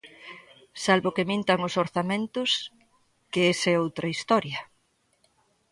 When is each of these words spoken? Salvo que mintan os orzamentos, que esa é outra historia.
Salvo 0.85 1.09
que 1.15 1.27
mintan 1.31 1.59
os 1.67 1.73
orzamentos, 1.83 2.49
que 3.31 3.41
esa 3.53 3.67
é 3.75 3.81
outra 3.85 4.07
historia. 4.15 4.59